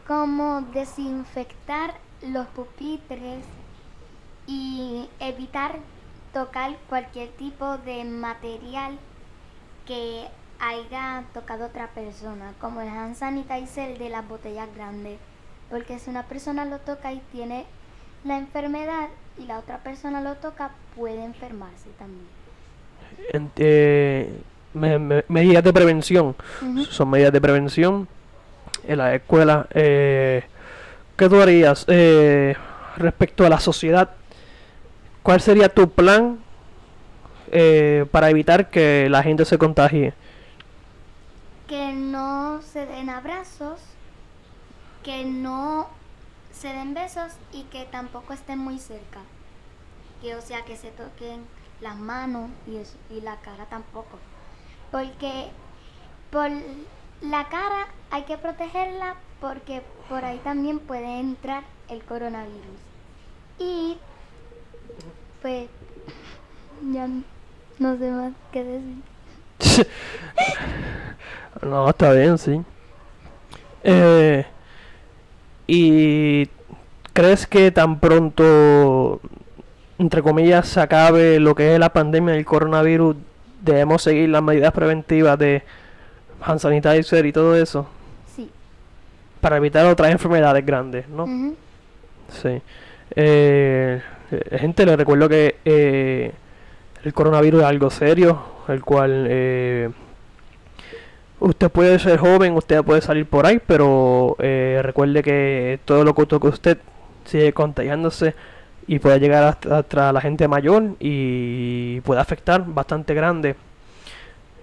como 0.07 0.61
desinfectar 0.75 1.95
los 2.27 2.47
pupitres 2.49 3.43
y 4.47 5.09
evitar 5.19 5.77
tocar 6.35 6.77
cualquier 6.91 7.31
tipo 7.31 7.79
de 7.79 8.05
material 8.05 8.99
que 9.87 10.27
haya 10.61 11.25
tocado 11.33 11.67
otra 11.67 11.89
persona, 11.89 12.53
como 12.61 12.81
el 12.83 12.89
hand 12.89 13.17
sanitizer 13.17 13.97
de 13.99 14.11
las 14.11 14.27
botellas 14.29 14.69
grandes, 14.77 15.19
porque 15.71 15.99
si 15.99 16.11
una 16.11 16.25
persona 16.25 16.65
lo 16.67 16.79
toca 16.81 17.13
y 17.13 17.21
tiene 17.33 17.65
la 18.25 18.37
enfermedad 18.39 19.09
y 19.39 19.45
la 19.47 19.59
otra 19.59 19.79
persona 19.79 20.21
lo 20.21 20.35
toca, 20.37 20.71
puede 20.95 21.25
enfermarse 21.25 21.89
también. 21.99 22.27
Eh, 23.57 24.41
me- 24.75 24.99
me- 24.99 25.25
medidas 25.29 25.63
de 25.65 25.73
prevención. 25.73 26.35
Son 26.91 27.11
medidas 27.11 27.33
de 27.33 27.41
prevención 27.41 28.09
en 28.87 28.99
la 28.99 29.15
escuela. 29.15 29.67
Eh, 29.73 30.45
¿Qué 31.17 31.29
tú 31.29 31.41
harías 31.41 31.85
eh, 31.89 32.57
respecto 32.97 33.47
a 33.47 33.49
la 33.49 33.61
sociedad? 33.61 34.11
¿Cuál 35.25 35.41
sería 35.41 35.69
tu 35.69 35.91
plan 35.91 36.39
eh, 37.51 38.07
para 38.13 38.31
evitar 38.31 38.71
que 38.71 39.09
la 39.11 39.25
gente 39.25 39.45
se 39.45 39.59
contagie? 39.59 40.15
que 41.67 41.93
no 41.93 42.61
se 42.63 42.87
den 42.87 43.09
abrazos, 43.11 43.81
que 45.03 45.25
no 45.25 45.89
se 46.53 46.69
den 46.69 46.95
besos 46.95 47.33
y 47.53 47.65
que 47.65 47.85
tampoco 47.87 48.33
estén 48.33 48.59
muy 48.59 48.79
cerca. 48.79 49.21
Que 50.23 50.37
o 50.37 50.43
sea 50.43 50.65
que 50.65 50.77
se 50.77 50.91
toquen 50.91 51.45
las 51.81 51.97
manos 51.97 52.51
y, 52.67 52.81
y 53.15 53.21
la 53.23 53.37
cara 53.41 53.67
tampoco. 53.67 54.19
Porque 54.91 55.49
por 56.31 56.51
la 57.23 57.49
cara 57.49 57.89
hay 58.11 58.25
que 58.25 58.39
protegerla 58.39 59.17
porque 59.41 59.83
por 60.09 60.25
ahí 60.25 60.39
también 60.45 60.79
puede 60.79 61.21
entrar 61.21 61.65
el 61.89 62.05
coronavirus. 62.05 62.81
Y 63.59 63.99
pues 65.45 65.69
ya 66.91 67.07
no 67.79 67.99
sé 67.99 68.11
más 68.11 68.33
qué 68.51 68.65
decir. 68.65 69.87
No, 71.63 71.89
está 71.89 72.13
bien, 72.13 72.39
sí. 72.39 72.63
Eh, 73.83 74.45
¿Y 75.67 76.49
crees 77.13 77.47
que 77.47 77.71
tan 77.71 78.01
pronto, 78.01 79.21
entre 79.99 80.23
comillas, 80.23 80.67
se 80.69 80.81
acabe 80.81 81.39
lo 81.41 81.55
que 81.55 81.75
es 81.75 81.79
la 81.79 81.93
pandemia 81.93 82.35
del 82.35 82.45
coronavirus, 82.47 83.17
debemos 83.63 84.03
seguir 84.03 84.31
las 84.31 84.43
medidas 84.43 84.73
preventivas 84.73 85.39
de 85.39 85.63
hand 86.43 86.61
sanitizer 86.61 87.25
y 87.27 87.33
todo 87.33 87.55
eso 87.57 87.87
Sí. 88.35 88.51
para 89.41 89.59
evitar 89.59 89.85
otras 89.87 90.11
enfermedades 90.11 90.65
grandes, 90.65 91.07
¿no? 91.09 91.25
Ujú. 91.25 91.55
Sí. 92.31 92.61
Eh, 93.17 94.03
eh, 94.51 94.59
gente, 94.59 94.87
les 94.87 94.97
recuerdo 94.97 95.29
que 95.29 95.57
eh, 95.65 96.33
el 97.05 97.13
coronavirus 97.13 97.63
es 97.63 97.67
algo 97.67 97.91
serio, 97.91 98.43
el 98.69 98.83
cual 98.83 99.27
eh, 99.29 99.91
usted 101.41 101.71
puede 101.71 101.99
ser 101.99 102.19
joven, 102.19 102.55
usted 102.55 102.83
puede 102.83 103.01
salir 103.01 103.27
por 103.27 103.47
ahí, 103.47 103.61
pero 103.67 104.37
eh, 104.39 104.81
recuerde 104.83 105.23
que 105.23 105.81
todo 105.85 106.05
lo 106.05 106.15
que 106.15 106.23
usted 106.47 106.79
sigue 107.25 107.53
contagiándose 107.53 108.35
y 108.87 108.99
puede 108.99 109.21
llegar 109.21 109.59
hasta, 109.71 110.13
la 110.13 110.21
gente 110.21 110.49
mayor 110.49 110.97
y 111.01 112.01
puede 112.03 112.21
afectar 112.21 112.65
bastante 112.67 113.15
grande. 113.15 113.57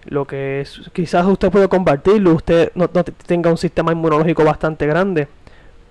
Lo 0.06 0.26
que 0.26 0.66
quizás 0.94 1.26
usted 1.28 1.52
puede 1.52 1.68
compartirlo, 1.68 2.34
usted 2.34 2.72
no 2.76 2.88
tenga 2.88 3.52
un 3.52 3.58
sistema 3.58 3.92
inmunológico 3.92 4.44
bastante 4.44 4.88
grande 4.88 5.28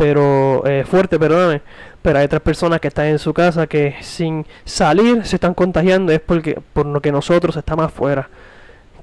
pero 0.00 0.66
eh, 0.66 0.82
fuerte, 0.88 1.18
perdóname, 1.18 1.60
pero 2.00 2.18
hay 2.20 2.24
otras 2.24 2.40
personas 2.40 2.80
que 2.80 2.88
están 2.88 3.04
en 3.04 3.18
su 3.18 3.34
casa 3.34 3.66
que 3.66 3.96
sin 4.00 4.46
salir 4.64 5.26
se 5.26 5.36
están 5.36 5.52
contagiando, 5.52 6.10
es 6.10 6.20
porque 6.20 6.58
por 6.72 6.86
lo 6.86 7.02
que 7.02 7.12
nosotros 7.12 7.54
estamos 7.54 7.84
afuera. 7.84 8.30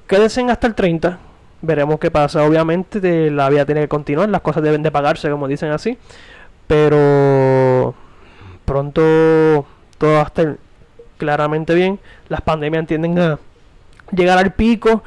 Quédense 0.08 0.42
hasta 0.50 0.66
el 0.66 0.74
30, 0.74 1.16
veremos 1.62 2.00
qué 2.00 2.10
pasa. 2.10 2.42
Obviamente 2.42 2.98
de- 2.98 3.30
la 3.30 3.48
vida 3.48 3.64
tiene 3.64 3.82
que 3.82 3.88
continuar, 3.88 4.28
las 4.28 4.40
cosas 4.40 4.64
deben 4.64 4.82
de 4.82 4.90
pagarse, 4.90 5.30
como 5.30 5.46
dicen 5.46 5.70
así, 5.70 5.96
pero 6.66 7.94
pronto 8.64 9.66
todo 9.98 10.14
va 10.14 10.22
a 10.22 10.24
estar 10.24 10.56
claramente 11.16 11.76
bien. 11.76 12.00
Las 12.28 12.40
pandemias 12.40 12.88
tienden 12.88 13.16
a 13.20 13.38
llegar 14.10 14.38
al 14.38 14.52
pico 14.52 15.04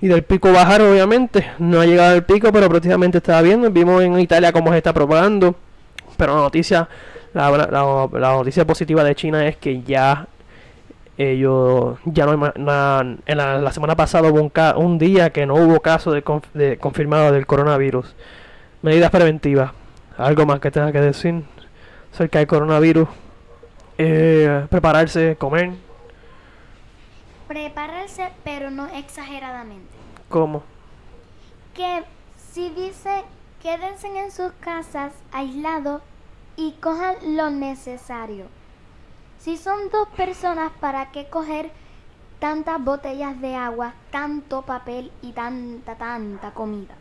y 0.00 0.08
del 0.08 0.22
pico 0.22 0.52
bajar 0.52 0.82
obviamente. 0.82 1.50
No 1.58 1.80
ha 1.80 1.86
llegado 1.86 2.14
al 2.14 2.24
pico 2.24 2.52
pero 2.52 2.68
prácticamente 2.68 3.18
está 3.18 3.40
viendo. 3.42 3.70
Vimos 3.70 4.02
en 4.02 4.18
Italia 4.18 4.52
cómo 4.52 4.70
se 4.72 4.78
está 4.78 4.92
propagando. 4.92 5.54
Pero 6.16 6.34
la 6.34 6.42
noticia 6.42 6.88
la, 7.32 7.50
la- 7.50 8.32
noticia 8.32 8.66
positiva 8.66 9.04
de 9.04 9.14
China 9.14 9.46
es 9.46 9.56
que 9.56 9.82
ya 9.82 10.26
ellos 11.16 11.98
ya 12.06 12.24
no 12.26 12.32
en 12.56 12.64
la, 13.36 13.72
semana 13.72 13.94
pasada 13.94 14.30
hubo 14.30 14.40
un, 14.40 14.52
un 14.82 14.98
día 14.98 15.30
que 15.30 15.44
no 15.44 15.54
hubo 15.54 15.80
caso 15.80 16.12
de, 16.12 16.24
conf- 16.24 16.50
de 16.54 16.78
confirmado 16.78 17.30
del 17.32 17.46
coronavirus. 17.46 18.14
Medidas 18.82 19.10
preventivas. 19.10 19.72
Algo 20.16 20.46
más 20.46 20.60
que 20.60 20.70
tenga 20.70 20.92
que 20.92 21.00
decir 21.00 21.42
acerca 22.12 22.38
del 22.38 22.48
coronavirus. 22.48 23.08
Eh, 23.98 24.64
prepararse 24.70 25.36
comer 25.36 25.72
Prepararse, 27.50 28.30
pero 28.44 28.70
no 28.70 28.86
exageradamente. 28.86 29.90
como 30.28 30.62
Que 31.74 32.04
si 32.52 32.68
dice 32.68 33.24
quédense 33.60 34.06
en 34.06 34.30
sus 34.30 34.52
casas 34.60 35.12
aislados 35.32 36.00
y 36.54 36.74
cojan 36.80 37.16
lo 37.34 37.50
necesario. 37.50 38.44
Si 39.40 39.56
son 39.56 39.90
dos 39.90 40.06
personas, 40.10 40.70
¿para 40.78 41.10
qué 41.10 41.28
coger 41.28 41.72
tantas 42.38 42.84
botellas 42.84 43.40
de 43.40 43.56
agua, 43.56 43.94
tanto 44.12 44.62
papel 44.62 45.10
y 45.20 45.32
tanta, 45.32 45.96
tanta 45.96 46.52
comida? 46.52 46.94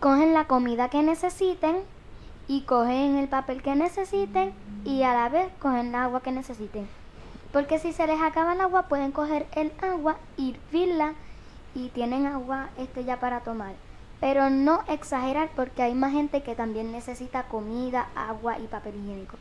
Cogen 0.00 0.34
la 0.34 0.46
comida 0.46 0.90
que 0.90 1.02
necesiten 1.02 1.84
y 2.46 2.60
cogen 2.64 3.16
el 3.16 3.28
papel 3.28 3.62
que 3.62 3.74
necesiten 3.74 4.52
y 4.84 5.02
a 5.02 5.14
la 5.14 5.30
vez 5.30 5.50
cogen 5.60 5.88
el 5.88 5.94
agua 5.94 6.20
que 6.20 6.30
necesiten. 6.30 6.86
Porque 7.54 7.78
si 7.78 7.92
se 7.94 8.06
les 8.06 8.20
acaba 8.20 8.52
el 8.52 8.60
agua, 8.60 8.88
pueden 8.88 9.12
coger 9.12 9.46
el 9.54 9.72
agua, 9.80 10.16
hervirla 10.36 11.14
y 11.74 11.88
tienen 11.88 12.26
agua 12.26 12.68
este 12.76 13.04
ya 13.04 13.18
para 13.20 13.40
tomar. 13.40 13.72
Pero 14.20 14.50
no 14.50 14.80
exagerar 14.88 15.48
porque 15.56 15.82
hay 15.82 15.94
más 15.94 16.12
gente 16.12 16.42
que 16.42 16.54
también 16.54 16.92
necesita 16.92 17.44
comida, 17.44 18.08
agua 18.16 18.58
y 18.58 18.66
papel 18.66 18.96
higiénico. 18.96 19.36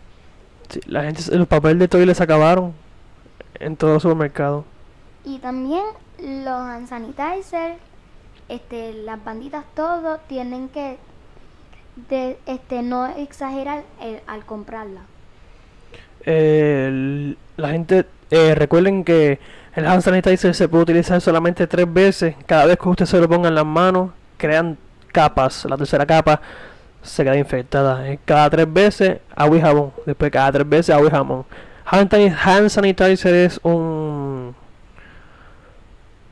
Sí, 0.69 0.79
la 0.85 1.03
gente, 1.03 1.23
los 1.35 1.47
papeles 1.47 1.79
de 1.79 1.87
toilet 1.87 2.15
se 2.15 2.23
acabaron 2.23 2.73
en 3.59 3.75
todo 3.75 3.99
supermercado. 3.99 4.63
Y 5.25 5.39
también 5.39 5.83
los 6.19 6.59
hand 6.59 6.87
sanitizer, 6.87 7.77
este, 8.47 8.93
las 8.93 9.23
banditas, 9.23 9.65
todo 9.75 10.19
tienen 10.27 10.69
que 10.69 10.97
de, 12.09 12.37
este, 12.45 12.83
no 12.83 13.07
exagerar 13.07 13.83
el- 13.99 14.21
al 14.27 14.45
comprarla. 14.45 15.01
La 16.25 17.69
gente, 17.69 18.05
eh, 18.31 18.55
recuerden 18.55 19.03
que 19.03 19.39
el 19.75 19.85
hand 19.85 20.01
sanitizer 20.01 20.53
se 20.55 20.67
puede 20.67 20.83
utilizar 20.83 21.19
solamente 21.21 21.67
tres 21.67 21.91
veces. 21.91 22.35
Cada 22.45 22.65
vez 22.65 22.77
que 22.77 22.89
usted 22.89 23.05
se 23.05 23.19
lo 23.19 23.27
ponga 23.29 23.49
en 23.49 23.55
las 23.55 23.65
manos, 23.65 24.11
crean 24.37 24.77
capas. 25.11 25.65
La 25.65 25.77
tercera 25.77 26.05
capa 26.05 26.41
se 27.01 27.23
queda 27.23 27.35
infectada. 27.37 28.07
Eh, 28.09 28.19
Cada 28.25 28.49
tres 28.49 28.71
veces, 28.71 29.19
agua 29.35 29.57
y 29.57 29.61
jabón. 29.61 29.91
Después 30.05 30.31
cada 30.31 30.51
tres 30.51 30.67
veces, 30.69 30.95
agua 30.95 31.07
y 31.07 31.11
jabón. 31.11 31.45
Hand 31.85 32.69
sanitizer 32.69 33.33
es 33.33 33.59
un 33.63 34.55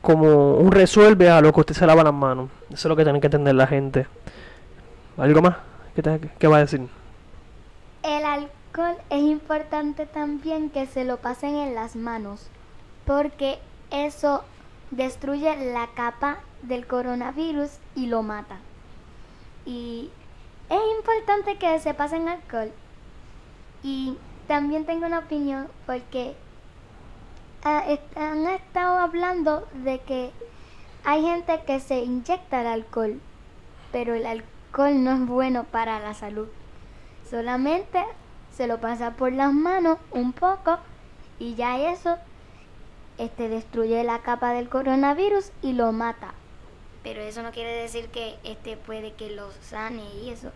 como 0.00 0.54
un 0.56 0.72
resuelve 0.72 1.30
a 1.30 1.40
lo 1.40 1.52
que 1.52 1.60
usted 1.60 1.74
se 1.74 1.86
lava 1.86 2.02
las 2.02 2.12
manos. 2.14 2.48
Eso 2.70 2.74
es 2.74 2.84
lo 2.86 2.96
que 2.96 3.04
tienen 3.04 3.20
que 3.20 3.26
entender 3.28 3.54
la 3.54 3.66
gente. 3.68 4.06
¿Algo 5.16 5.42
más? 5.42 5.56
¿Qué, 5.94 6.02
te- 6.02 6.18
qué 6.38 6.46
va 6.48 6.56
a 6.56 6.60
decir? 6.60 6.80
El 8.02 8.24
alcohol 8.24 8.48
es 9.10 9.22
importante 9.22 10.06
también 10.06 10.70
que 10.70 10.86
se 10.86 11.04
lo 11.04 11.18
pasen 11.18 11.56
en 11.56 11.74
las 11.74 11.94
manos, 11.94 12.48
porque 13.04 13.58
eso 13.90 14.44
destruye 14.90 15.72
la 15.72 15.88
capa 15.88 16.38
del 16.62 16.86
coronavirus 16.86 17.70
y 17.94 18.06
lo 18.06 18.22
mata. 18.22 18.58
Y 19.66 20.10
es 20.70 20.80
importante 20.98 21.56
que 21.58 21.78
se 21.80 21.92
pasen 21.92 22.28
alcohol. 22.28 22.72
Y 23.82 24.16
también 24.48 24.86
tengo 24.86 25.06
una 25.06 25.18
opinión 25.18 25.68
porque 25.86 26.34
ah, 27.64 27.84
han 28.16 28.46
estado 28.46 28.98
hablando 28.98 29.68
de 29.84 29.98
que 30.00 30.30
hay 31.04 31.22
gente 31.22 31.60
que 31.66 31.80
se 31.80 32.00
inyecta 32.00 32.62
el 32.62 32.68
alcohol, 32.68 33.20
pero 33.90 34.14
el 34.14 34.24
alcohol 34.24 35.04
no 35.04 35.12
es 35.12 35.26
bueno 35.26 35.64
para 35.64 36.00
la 36.00 36.14
salud. 36.14 36.48
Solamente 37.28 38.04
se 38.56 38.66
lo 38.66 38.78
pasa 38.78 39.12
por 39.12 39.32
las 39.32 39.52
manos 39.52 39.98
un 40.10 40.32
poco 40.32 40.78
y 41.38 41.54
ya 41.54 41.92
eso 41.92 42.16
este 43.18 43.48
destruye 43.48 44.02
la 44.04 44.20
capa 44.20 44.52
del 44.52 44.68
coronavirus 44.68 45.50
y 45.62 45.72
lo 45.72 45.92
mata. 45.92 46.34
Pero 47.02 47.20
eso 47.20 47.42
no 47.42 47.50
quiere 47.50 47.72
decir 47.74 48.08
que 48.08 48.36
este 48.44 48.76
puede 48.76 49.12
que 49.12 49.30
lo 49.30 49.50
sane 49.60 50.02
y 50.22 50.30
eso 50.30 50.50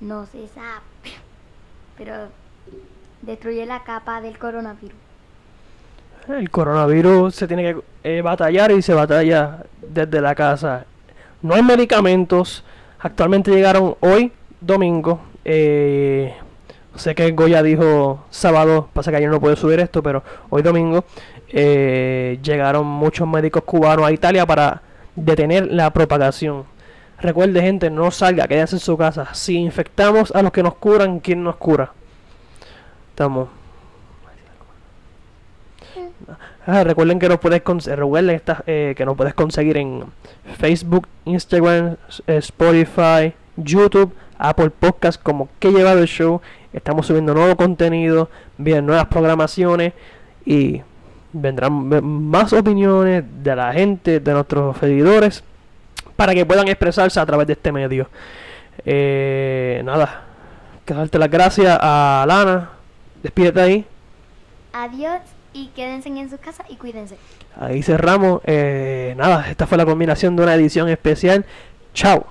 no 0.00 0.26
se 0.26 0.48
sabe. 0.48 0.82
Pero 1.96 2.28
destruye 3.22 3.64
la 3.66 3.84
capa 3.84 4.20
del 4.20 4.38
coronavirus. 4.38 4.96
El 6.28 6.50
coronavirus 6.50 7.34
se 7.34 7.46
tiene 7.46 7.62
que 7.74 7.80
eh, 8.02 8.22
batallar 8.22 8.72
y 8.72 8.82
se 8.82 8.94
batalla 8.94 9.64
desde 9.80 10.20
la 10.20 10.34
casa. 10.34 10.86
No 11.42 11.54
hay 11.54 11.62
medicamentos. 11.62 12.64
Actualmente 12.98 13.50
llegaron 13.50 13.96
hoy, 14.00 14.32
domingo. 14.60 15.20
eh, 15.44 16.34
sé 16.96 17.14
que 17.14 17.30
Goya 17.32 17.62
dijo 17.62 18.24
sábado, 18.30 18.88
pasa 18.92 19.10
que 19.10 19.16
ayer 19.18 19.30
no 19.30 19.40
puede 19.40 19.56
subir 19.56 19.80
esto, 19.80 20.02
pero 20.02 20.22
hoy 20.50 20.62
domingo 20.62 21.04
eh, 21.48 22.38
llegaron 22.42 22.86
muchos 22.86 23.26
médicos 23.28 23.62
cubanos 23.64 24.04
a 24.06 24.12
Italia 24.12 24.46
para 24.46 24.82
detener 25.16 25.66
la 25.70 25.90
propagación. 25.92 26.64
Recuerde 27.20 27.60
gente, 27.62 27.90
no 27.90 28.10
salga, 28.10 28.46
quédese 28.48 28.76
en 28.76 28.80
su 28.80 28.96
casa. 28.98 29.28
Si 29.34 29.56
infectamos 29.56 30.32
a 30.34 30.42
los 30.42 30.52
que 30.52 30.62
nos 30.62 30.74
curan, 30.74 31.20
¿quién 31.20 31.42
nos 31.44 31.56
cura? 31.56 31.92
Estamos. 33.10 33.48
Ah, 36.66 36.82
recuerden 36.82 37.18
que 37.18 37.28
nos 37.28 37.38
puedes 37.38 37.62
conse- 37.62 37.94
recuerden 37.94 38.34
esta- 38.34 38.64
eh, 38.66 38.94
que 38.96 39.04
nos 39.04 39.16
puedes 39.16 39.34
conseguir 39.34 39.76
en 39.76 40.04
Facebook, 40.58 41.06
Instagram, 41.26 41.96
eh, 42.26 42.36
Spotify, 42.38 43.34
YouTube, 43.56 44.12
Apple 44.38 44.70
Podcast 44.70 45.22
como 45.22 45.48
que 45.58 45.70
llevado 45.70 46.00
el 46.00 46.06
show. 46.06 46.40
Estamos 46.74 47.06
subiendo 47.06 47.32
nuevo 47.32 47.56
contenido, 47.56 48.28
vienen 48.58 48.86
nuevas 48.86 49.06
programaciones 49.06 49.92
y 50.44 50.82
vendrán 51.32 51.88
ve- 51.88 52.00
más 52.02 52.52
opiniones 52.52 53.24
de 53.42 53.56
la 53.56 53.72
gente, 53.72 54.20
de 54.20 54.32
nuestros 54.32 54.76
seguidores, 54.78 55.42
para 56.16 56.34
que 56.34 56.44
puedan 56.44 56.68
expresarse 56.68 57.18
a 57.20 57.24
través 57.26 57.46
de 57.46 57.52
este 57.54 57.72
medio. 57.72 58.08
Eh, 58.84 59.80
nada, 59.84 60.22
que 60.84 60.94
darte 60.94 61.18
las 61.18 61.30
gracias 61.30 61.78
a 61.80 62.24
Lana. 62.26 62.70
Despídete 63.22 63.60
ahí. 63.60 63.86
Adiós 64.72 65.20
y 65.52 65.68
quédense 65.68 66.08
en 66.08 66.28
sus 66.28 66.40
casas 66.40 66.66
y 66.68 66.76
cuídense. 66.76 67.16
Ahí 67.58 67.82
cerramos. 67.82 68.40
Eh, 68.44 69.14
nada, 69.16 69.48
esta 69.48 69.66
fue 69.66 69.78
la 69.78 69.86
combinación 69.86 70.34
de 70.36 70.42
una 70.42 70.54
edición 70.54 70.88
especial. 70.88 71.44
Chao. 71.94 72.26